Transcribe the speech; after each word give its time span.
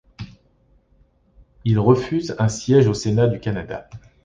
Il 1.63 1.77
refuse 1.77 2.35
un 2.39 2.47
siège 2.49 2.87
au 2.87 2.93
Sénat 2.95 3.27
du 3.27 3.39
Canada. 3.39 3.87